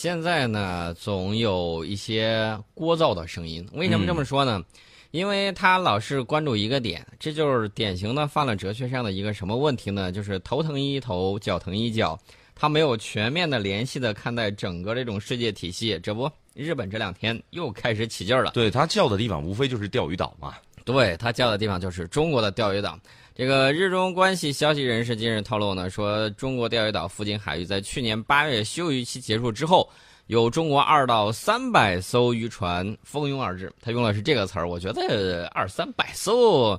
[0.00, 3.68] 现在呢，总有一些聒噪的声音。
[3.72, 4.62] 为什么这么说呢？
[5.10, 10.12] 因为他老是关注一个点，这就是典型的犯了哲学上的一个什么问题呢？
[10.12, 12.16] 就是头疼医头，脚疼医脚。
[12.54, 15.98] 他没有全面的、联系的看待整个这种世界体系。
[16.00, 18.52] 这不，日本这两天又开始起劲儿了。
[18.52, 20.54] 对他叫的地方，无非就是钓鱼岛嘛。
[20.84, 22.96] 对他叫的地方就是中国的钓鱼岛。
[23.38, 29.88] 这个日中关系消息人士近日透露呢，说中国钓鱼岛附近海域在去年八月休渔期结束之后，
[30.26, 33.72] 有中国二到三百艘渔船蜂拥而至。
[33.80, 36.76] 他用的是这个词儿，我觉得二三百艘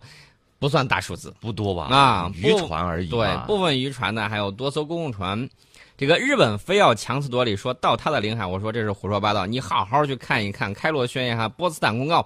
[0.59, 1.83] 不算大数字，不多吧？
[1.95, 3.07] 啊，渔船而已。
[3.07, 5.49] 对，部分渔船呢，还有多艘公共船。
[5.95, 9.45] 这个日本非要强词夺理，说到他的领海，我说这是胡说八道。
[9.45, 12.19] 你好好去看一看《开罗宣言》哈《波茨坦公告》，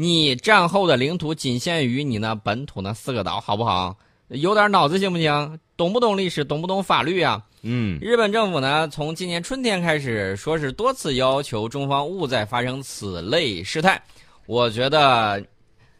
[0.00, 3.96] 你战后的领土仅限于你那本土那四个岛，好不好？
[4.28, 5.58] 有点脑子行不行？
[5.76, 6.44] 懂不懂历史？
[6.44, 7.42] 懂不懂法律啊？
[7.62, 7.98] 嗯。
[8.00, 14.00] 日本政府呢，从今年春天开始，说是多次要求中方勿再发生此类事态。
[14.46, 15.44] 我觉得，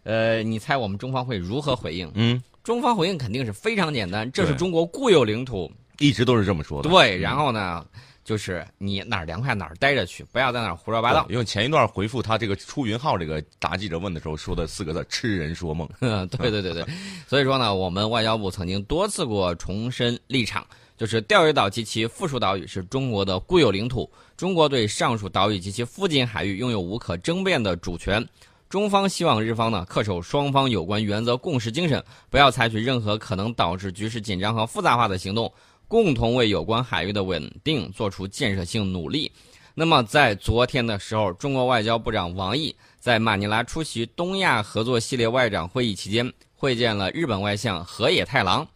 [0.05, 2.09] 呃，你猜我们中方会如何回应？
[2.15, 5.69] 嗯，中方回应肯定是非常简单，这是中国固有领土。
[5.99, 6.89] 一直都是这么说的。
[6.89, 7.85] 对，然后呢，
[8.29, 11.25] 就是你哪儿凉快哪儿待着去，不要在那儿胡说八道。
[11.31, 15.89] 因为前一段回复他这个出云号这个答记者问的时候说的四个字“痴人说梦”。
[16.37, 16.85] 对对对对，
[17.27, 20.67] 所以说呢，我们外交部曾经多次过重申立场，
[20.99, 28.23] 就是钓鱼岛及其附属岛屿是中国的固有领土，中国对上述岛屿及其附近海域拥有无可争辩的主权。
[28.69, 35.51] 中方希望日方呢恪守双方有关原则共识精神，不要采取任何可能导致局势紧张和复杂化的行动。
[35.89, 39.33] 共同为有关海域的稳定做出建设性努力。
[39.75, 48.69] 那么，在昨天的时候，中国外交部长王毅在马尼拉出席东亚合作系列外长会议期间，会见了日本外相河野太郎。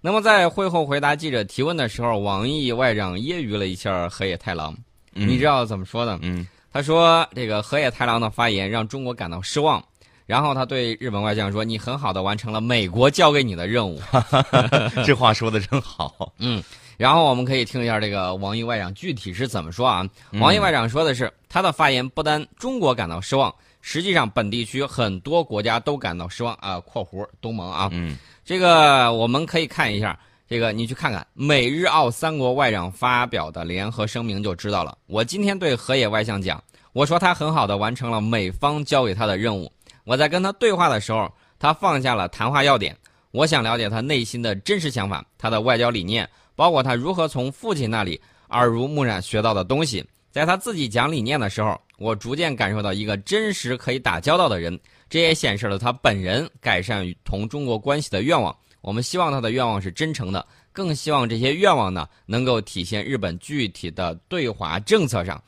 [0.00, 4.76] 那么，在会后回答记者提问的时候，王毅外长揶揄了一下河野太郎。
[5.12, 6.18] 你知道怎么说的？
[6.22, 9.82] 嗯，他说：“这个河野太郎的发言让中国感到失望。”
[10.28, 13.98] 然后他对日本外相说：“你很好的完成了美国交给你的任务。
[15.06, 16.30] ”这话说的真好。
[16.36, 16.62] 嗯，
[16.98, 20.06] 然后我们可以听一下这个王毅外长具体是怎么说啊？
[20.32, 23.50] 王毅外长说的是，他的发言不单中国感到失望，
[23.80, 26.78] 实际上本地区很多国家都感到失望啊。
[26.84, 34.98] （括弧东盟啊）嗯，这个我们可以看一下，这个你去看看美日澳三国外长发表的联合声明就知道了。
[35.06, 36.62] 我今天对河野外相讲，
[36.92, 39.72] 我说他很好的完成了美方交给他的任务。
[40.08, 42.96] 我在跟他对话的时候，他放下了谈话要点。
[43.30, 46.26] 我想了解他内心的真实想法，他的外交理念，
[46.56, 50.02] 包括他如何从父亲那里耳濡目染学到的东西。
[50.30, 54.80] 在他自己讲理念的时候，我逐渐感受到一个真实可以打交道的人。
[55.10, 58.56] 这也显示了他本人改善与同中国关系的愿望。
[58.80, 65.38] 我们希望他的愿望是真诚的，更希望这些愿望呢能够体现日本具体的对华政策上。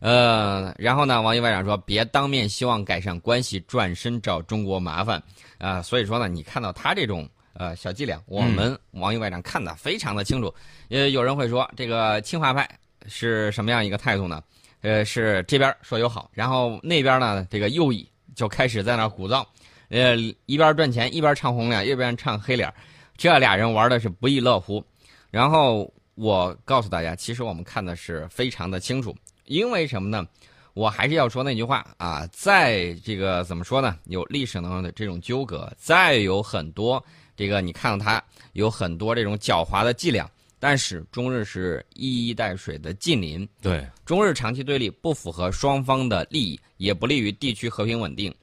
[0.00, 5.22] 呃，然后呢，王毅外长说：“别当面希望改善关系，转身找中国麻烦。”
[5.58, 10.54] 啊，所以说呢，你看到他这种呃小伎俩，我们王毅外长看得非常的清楚。
[10.90, 12.68] 呃，有人会说，这个清华派
[13.06, 14.42] 是什么样一个态度呢？
[14.82, 19.44] 呃，是这边说友好，然后那边呢，这个右翼就开始在那鼓噪，
[19.88, 20.14] 呃，
[20.44, 22.72] 一边赚钱，一边唱红脸，一边唱黑脸，
[23.16, 24.84] 这俩人玩的是不亦乐乎。
[25.30, 29.16] 然后我告诉大家，其实我们看的是非常的清楚。
[29.46, 30.26] 因为什么呢？
[30.74, 33.96] 我还是要说那句话啊，在这个怎么说呢？
[34.04, 37.02] 有历史上的这种纠葛，再有很多
[37.34, 48.34] 这个，你看到他有很多这种狡猾的伎俩，但是中日是一衣带水的近邻，对中日长期对立不符合双方的利益，也不利于地区和平稳定。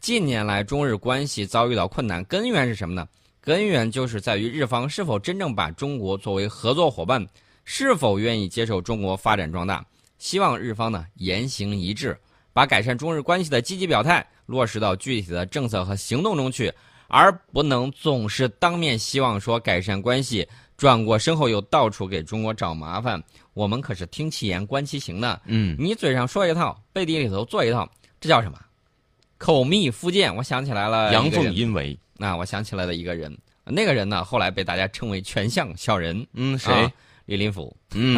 [0.00, 3.06] 近年来中日关系遭遇到困难，根源是什么呢？
[3.42, 7.22] 根源就是在于日方是否真正把中国作为合作伙伴，
[7.66, 9.84] 是否愿意接受中国发展壮大。
[10.22, 12.16] 希望日方呢言行一致，
[12.52, 16.72] 把改善中日关系的积极表态落实到具体的政策和行动中去，
[17.08, 20.46] 而不能总是当面希望说改善关系，
[20.76, 23.20] 转过身后又到处给中国找麻烦。
[23.52, 25.42] 我们可是听其言观其行的。
[25.46, 28.56] 嗯，你嘴上说一套，背地里头做一套，这叫什么？
[29.38, 30.32] 口蜜腹剑。
[30.36, 31.98] 我想起来了，阳奉阴违。
[32.16, 36.24] 那我想起来了一个人，那个人呢，后来被大家称为全相小人。
[36.34, 36.88] 嗯，谁？
[37.24, 37.76] 李林甫。
[37.92, 38.16] 嗯，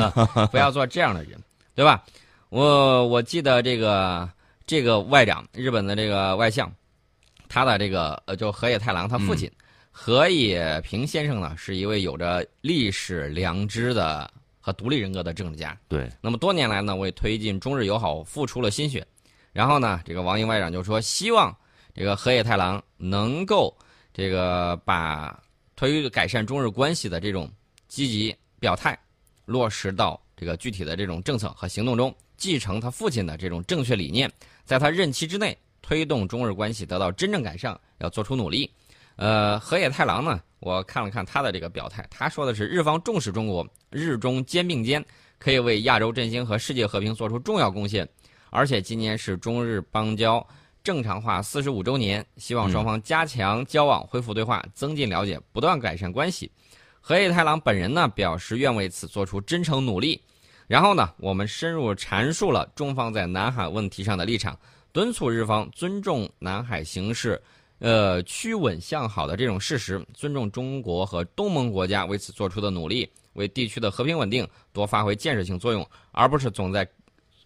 [0.51, 1.41] 不要做这样的人。
[1.75, 2.05] 对吧？
[2.51, 4.31] 我我记得这个
[4.65, 6.73] 这个外长，日本的这个外相，
[7.49, 9.51] 他的这个呃，就河野太郎他父亲
[9.91, 14.31] 河野平先生呢，是一位有着历史良知的
[14.61, 15.77] 和独立人格的政治家。
[15.89, 16.09] 对。
[16.21, 19.05] 那么多年来呢，为推进中日友好付出了心血。
[19.53, 21.57] 然后呢，这个王毅外长就说，希望
[21.93, 23.77] 这个河野太郎能够
[24.13, 25.37] 这个把
[25.75, 27.51] 推改善中日关系的这种
[27.89, 28.97] 积极表态
[29.45, 30.21] 落实到。
[30.37, 34.31] 这个具体的这种政策和行动中，继承他父亲的这种正确理念，
[34.65, 38.71] 在他任期之内推动中日关系得到真正改善，要做出努力。
[39.17, 45.05] 呃，河野太郎呢，我看了看他的这个表态，他说的是日方重视中国，日中肩并肩，
[45.39, 48.09] 可以为亚洲振兴和世界和平做出重要贡献。
[48.51, 50.45] 而且今年是中日邦交
[50.83, 56.51] 正常化四十五周年，希望双方加强交往、恢复对话、增进了解、不断改善关系。
[57.07, 60.19] 河野太郎本人呢表示愿为此做出真诚努力。
[60.67, 64.59] 然后呢，我们深入阐述了中方在南海问题上的立场，
[64.91, 67.39] 敦促日方尊重南海形势。
[67.81, 76.89] 呃，趋稳向好的这种事实，尊重中国和东盟国家为此做出的努力，为地区的和平稳定多发挥建设性作用，而不是总在，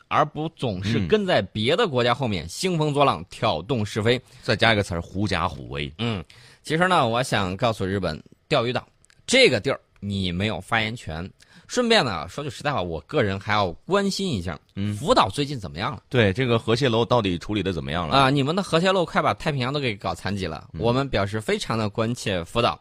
[0.07, 4.21] 而不总是跟在别的国家后面兴风作浪、挑动是非。
[4.41, 5.93] 再加一个词儿，狐假虎威。
[5.99, 6.25] 嗯，
[6.63, 8.87] 其实呢，我想告诉日本，钓鱼岛
[9.29, 11.31] 这个地儿你没有发言权。
[11.67, 16.03] 顺便呢，说句实在话，我个人还要关心一下，嗯，福岛最近怎么样了？
[16.09, 18.17] 对，这个核泄漏到底处理的怎么样了？
[18.17, 22.81] 啊，你们的核泄漏快把太平洋都给搞残疾了，我们表示非常的关切福岛。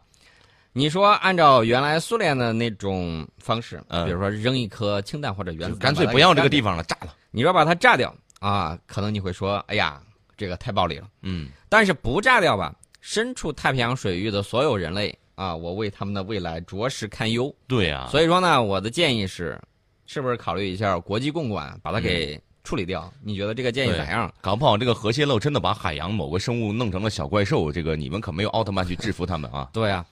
[0.72, 7.14] 你说按照原来苏联的那种方式，比如说扔一颗氢弹或者原子，干脆不要这个地方了，炸了。
[7.30, 10.00] 你说把它炸掉啊，可能你会说，哎呀，
[10.34, 11.06] 这个太暴力了。
[11.20, 15.14] 嗯，但是不炸掉吧，身处太平洋水域的所有人类。
[15.38, 17.54] 啊，我为他们的未来着实堪忧。
[17.68, 19.56] 对呀，所以说呢，我的建议是，
[20.04, 23.08] 是不是考虑一下国际共管，把它给处理掉？
[23.22, 24.34] 你觉得这个建议咋样？
[24.40, 29.70] 搞不好这个核泄漏真的把海洋某个生物弄成了小怪兽，这个你们可没有奥特曼去制服他们啊！
[29.72, 30.04] 对啊，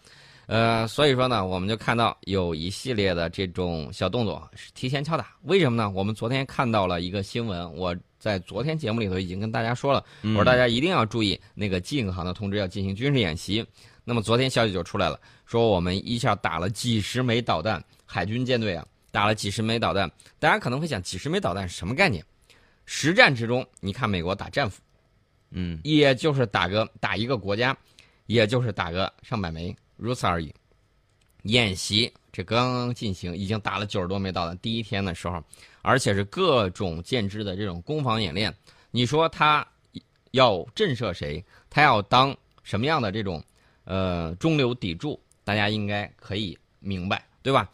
[0.46, 5.34] 呃，所以说呢，我们就看到有一系列的这种小动作是提前敲打。
[5.42, 5.90] 为什么呢？
[5.90, 13.66] 我们昨天看到了一个新闻，我在昨天节目里头已经跟大家说了，我说大家一定要注意那个济印航的通知要进行军事演习。
[14.08, 20.08] 那么昨天消息就出来了，说我们一下打了几十枚导弹，海军舰队啊打了几十枚导弹。
[20.38, 22.24] 大家可能会想，几十枚导弹是什么概念？
[22.84, 24.80] 实战之中，你看美国打战斧，
[25.50, 27.76] 嗯，也就是打个打一个国家，
[28.26, 30.54] 也就是打个上百枚，如此而已。
[31.42, 34.56] 演习这刚刚进行，已经打了九十多枚导弹。
[34.58, 35.42] 第一天的时候，
[35.82, 38.54] 而且是各种舰只的这种攻防演练。
[38.92, 39.66] 你说他
[40.30, 41.44] 要震慑谁？
[41.68, 42.32] 他要当
[42.62, 43.42] 什么样的这种？
[43.86, 47.70] 呃，中流砥柱，大家应该可以明白，对吧？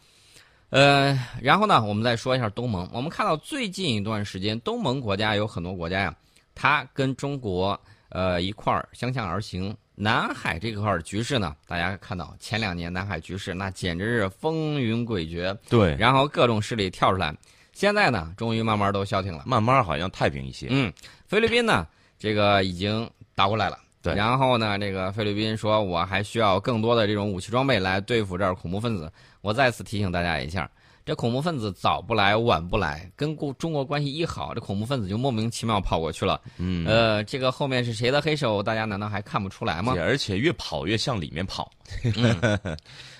[0.69, 2.89] 呃，然后呢，我们再说一下东盟。
[2.93, 6.15] 我们看到最近一段时间，东盟国家有很多国家呀，
[6.55, 7.79] 它跟中国
[8.09, 9.75] 呃一块儿相向而行。
[9.95, 17.31] 南海这块局势呢，大家看到前两年南海局势那简直是风云诡谲，对，然后各种势力跳出来。
[17.73, 20.65] 现在呢，终于慢慢都消停了，慢慢好像太平一些。
[20.71, 20.91] 嗯，
[21.27, 21.87] 菲律宾呢，
[22.17, 23.77] 这个已经打过来了。
[24.03, 29.09] 对，然后呢，这个菲律宾说，我还需要更多的这种武器装备来对付这儿恐怖分子。
[29.39, 30.69] 我再次提醒大家一下，
[31.05, 36.41] 这恐怖分子早不来晚不来，跟中中国关系一好，这恐怖分子就莫名其妙跑过去了。
[36.57, 39.95] 嗯，呃，这个后面是谁的黑手，大家难道还看不出来吗？
[39.97, 41.71] 而且越跑越向里面跑。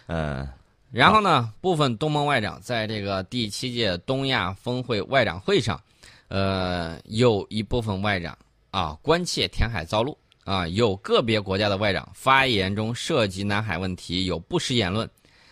[0.08, 0.46] 嗯，
[0.92, 5.82] 然后呢，部分东盟外长在这个第七届东亚峰会外长会上，
[6.28, 8.38] 呃，有一部分外长
[8.70, 10.18] 啊关切填海造陆。
[10.46, 15.10] 啊，有个别国家的外长发言中涉及南海问题有不实言论，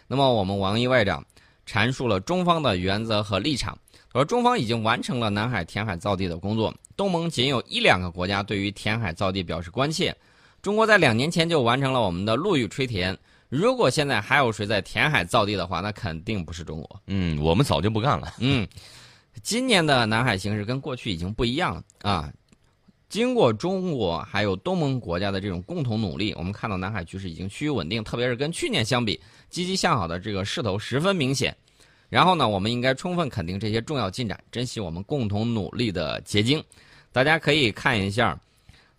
[0.08, 1.26] 那么我们王毅外长
[1.66, 3.78] 阐述了中方的原则和立场，
[4.12, 10.13] 而中方已经完成了南海填海造地的工作，东盟仅有一两个国家对于填海造地表示关切，
[10.62, 17.01] 中国在两年前就完成了我们的陆域吹填，如果现在还有谁在填海造地的话，那肯定不是中国。
[17.08, 18.34] 嗯，我们早就不干了。
[18.39, 18.68] 嗯，
[19.42, 22.30] 今年的南海形势跟过去已经不一样了啊。
[23.12, 31.53] 经过中国还有东盟国家的这种共同努力，我们看到南海局势已经趋于稳定，特别是跟去年相比，积极向好的这个势头十分明显。
[32.08, 36.63] 然后呢，我们应该充分肯定这些重要进展，珍惜我们共同努力的结晶。
[37.12, 38.39] 大家可以看一下，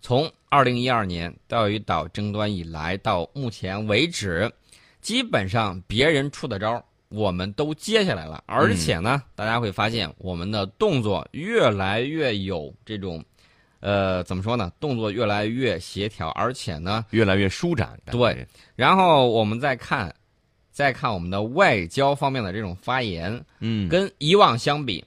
[0.02, 4.52] 从二零一二年钓鱼岛争端以来到目前为止，
[5.00, 13.24] 基本上别人出的招我们都接下来了，而且呢，大家会发现我们的动作越来越有这种。
[13.82, 14.70] 呃，怎么说呢？
[14.78, 17.98] 动作越来越协调，而且呢，越来越舒展。
[18.06, 18.46] 对，
[18.76, 20.14] 然后我们再看，
[20.70, 25.04] 再看我们的外交方面的这种发言，嗯，跟以往相比，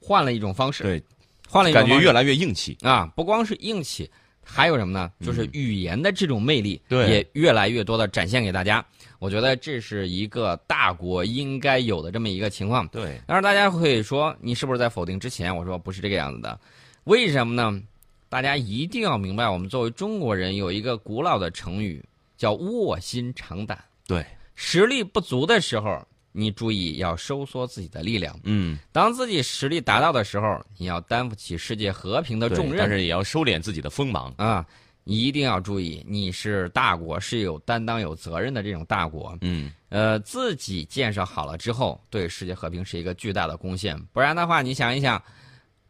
[0.00, 0.82] 换了一种方式。
[0.82, 1.02] 对，
[1.46, 3.04] 换了一种感觉越来越硬气啊！
[3.14, 4.10] 不光是硬气，
[4.42, 5.12] 还有什么呢？
[5.20, 8.82] 就是语言的这种魅力，对，也越来越多的展现给大家。
[9.18, 12.88] 我觉得这是一个大国应该有的这么一个情况。
[12.88, 15.54] 对，但是大家会说，你是不是在否定之前？
[15.54, 16.58] 我说不是这个样子的，
[17.04, 17.78] 为什么呢？
[18.28, 22.04] 大家一定要明白，我们作为中国人有一个古老的成语
[22.36, 23.82] 叫“卧薪尝胆”。
[24.06, 26.00] 对，实力不足的时候，
[26.32, 28.38] 你注意要收缩自己的力量。
[28.44, 32.76] 嗯，当自己实力达到的时候，你要担负起世界和平的重任。
[32.78, 34.34] 但是也要收敛自己的锋芒。
[34.36, 34.66] 啊，
[35.04, 39.38] 你一定要注意，你是大国，是有担当、有责任的这种大国。
[39.40, 43.96] 嗯，呃，自己建设好了之后，对世界和平是一个巨大的贡献。
[44.12, 45.22] 不然的话，你想一想，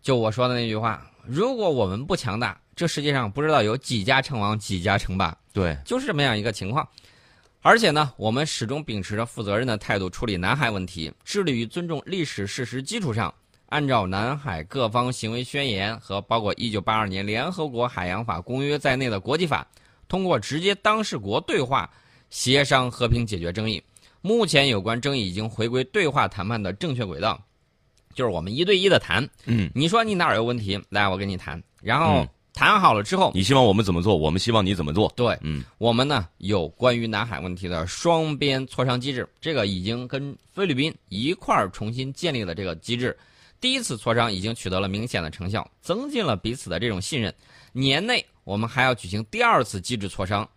[0.00, 6.86] 就我说的那句话，如果我们不强大，这世界上不知道有几家称王，几家称霸，对，就是这么样一个情况。
[7.62, 13.34] 而且呢，我们始终秉持着负责任的态度处理南海问题，致力于尊重历史事实基础上，
[13.66, 19.66] 按照南海各方行为宣言和包括1982年联合国海洋法公约在内的国际法，
[20.06, 21.90] 通过直接当事国对话
[22.30, 23.82] 协商和平解决争议。
[24.20, 27.40] 目前有关争议已经回归对话谈判的正确轨道，
[28.16, 29.28] 就是我们一对一的谈。
[29.44, 35.12] 嗯，你说你哪儿有问题，来我跟你谈，然后嗯谈好了之后，你希望我们怎么做，我们希望你怎么做。
[35.14, 43.16] 对，嗯，我们呢有关于南海问题的双边磋商机制，这个已经跟菲律宾一块儿重新建立了这个机制。
[43.60, 47.34] 第一次磋商已经取得了明显的成效，增进了彼此的这种信任。
[47.72, 50.48] 年内我们还要举行第二次机制磋商。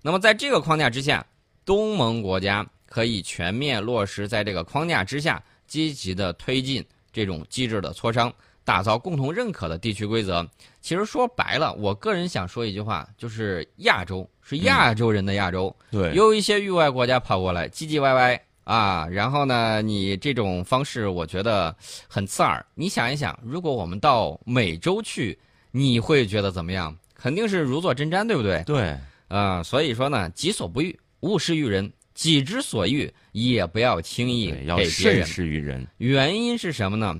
[0.00, 1.26] 那么在这个框架之下，
[1.64, 8.32] 东盟国家可以全面落实在这个框架之下，积极的推进这种机制的磋商，
[8.64, 10.46] 打造共同认可的地区规则。
[10.80, 21.74] 其实说白了，我个人想说一句话，就是亚洲是亚洲人的亚洲，对，有一些域外国家跑过来唧唧歪歪啊，然后呢，你这种方式我觉得
[22.06, 22.64] 很刺耳。
[22.74, 25.38] 你想一想，如果我们到美洲去，
[25.70, 26.96] 你会觉得怎么样？
[27.14, 28.62] 肯定是如坐针毡，对不对？
[28.64, 28.96] 对，
[29.28, 31.84] 啊、所以说呢，己所不欲，勿施于人；
[32.20, 35.24] 己之所欲，也不要轻易，要给别人。
[35.24, 35.86] 施于人。
[35.98, 37.16] 原因是什么呢？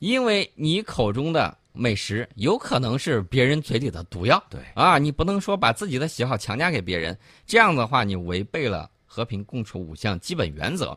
[0.00, 4.44] 因为你口中的美食有可能是别人嘴里的毒药。
[4.50, 10.94] 对啊，你不能说把自己的喜好强加给别人，这样的话你违背了和平共处五项基本原则，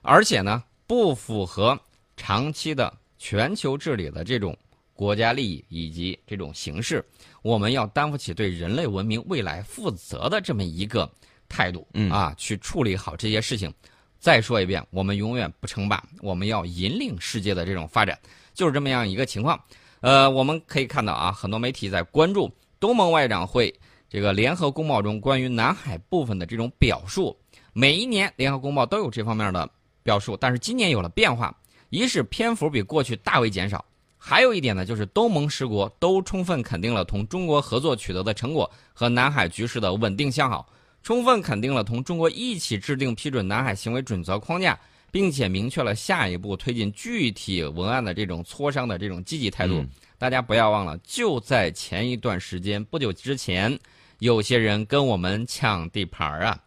[0.00, 1.78] 而且呢不符合
[2.16, 4.56] 长期的全球治理的这种
[4.94, 7.04] 国家利益以及这种形式。
[7.42, 11.10] 我们要担负起对人类文明未来负责的这么一个
[11.50, 13.70] 态度，嗯啊，去处理好这些事情。
[14.18, 18.18] 再说一遍，我们永远不称霸，我们要引领世界的这种发展，
[18.54, 19.58] 就是这么样一个情况。
[20.00, 23.74] 呃，我们可以看到啊，很多媒体在关注东盟外长会
[24.08, 27.36] 这个联合公报中关于南海部分的这种表述。
[27.72, 29.68] 每一年联合公报都有这方面的
[30.02, 31.54] 表述，但是今年有了变化，
[31.88, 33.82] 一是篇幅比过去大为减少，
[34.18, 40.68] 还有一点呢，就是东盟十国都充分肯定了同中国合作取得的成果和南海局势的稳定向好，
[41.02, 44.78] 充分肯定了同中国一起制定批准南海行为准则框架，
[45.10, 49.74] 并且明确了下一步推进具体文案的这种磋商的这种积极态度。
[49.80, 49.88] 嗯
[50.20, 53.78] 大家不要忘了，就在前一段时间，不久之前，
[54.18, 56.62] 有些人跟我们抢地盘儿啊，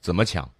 [0.00, 0.50] 怎么抢？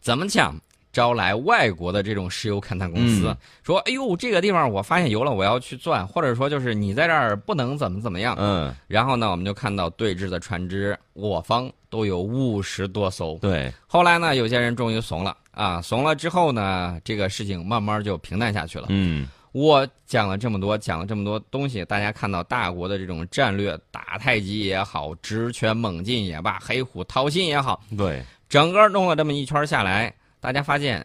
[0.00, 0.60] 怎么抢？
[0.94, 8.36] 招来外国的这种石油勘探公司，嗯说：“哎呦，这个地方我发现油了，我要去钻。”或者说就是你在这儿不能怎么怎么样。
[8.38, 13.36] 嗯，然后呢，我们就看到对峙的船只，我方都有五十多艘。
[13.42, 18.86] 对，后来呢，有些人终于怂了啊，怂了之后呢，这个事情慢慢就平淡下去了。
[18.90, 31.04] 嗯，我讲了这么多，讲了这么多东西，大家看到大国的这种战略打太极也好，直拳猛进也罢，黑虎掏心也好，对，整个弄了这么一圈下来，大家发现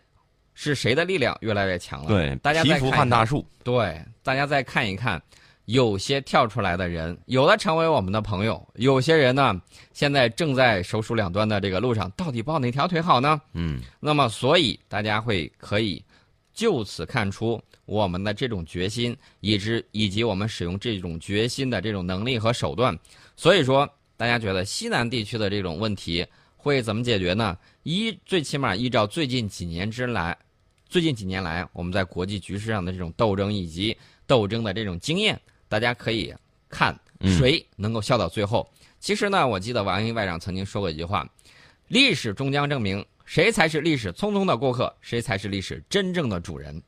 [0.54, 2.10] 是谁的力量越来越强了？
[2.10, 3.46] 对，大家再看大树。
[3.64, 5.22] 对，大家再看一看，
[5.64, 9.58] 有些跳出来的人，有的成为我们的朋友，有些人呢，
[9.94, 13.40] 现在正在手鼠两端的这个路上，到底抱哪条腿好呢？
[13.54, 16.04] 嗯，那么，所以大家会可以
[16.54, 22.94] 就此看出我们的这种决心，以及以及我们使用这种决心的这种能力和手段。
[23.38, 26.28] 所以说，大家觉得西南地区的这种问题
[26.62, 27.58] 会怎么解决呢？
[27.84, 30.38] 一，最起码依照最近几年之来，
[30.90, 33.98] 最近几年来我们在国际局势上的这种斗争以及
[34.28, 35.40] 斗争的这种经验，
[35.70, 36.36] 大家可以
[36.68, 38.70] 看嗯谁能够笑到最后。
[39.00, 41.26] 其实呢，我记得王毅外长曾经说过一句话
[41.88, 46.80] ：“历史终将证明，谁才是历史匆匆的过客，谁才是历史真正的主人。”